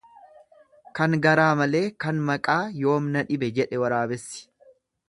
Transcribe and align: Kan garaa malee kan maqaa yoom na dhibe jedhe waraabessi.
Kan 0.99 1.13
garaa 1.25 1.51
malee 1.61 1.83
kan 2.07 2.25
maqaa 2.31 2.59
yoom 2.81 3.13
na 3.19 3.25
dhibe 3.31 3.53
jedhe 3.61 3.85
waraabessi. 3.87 4.43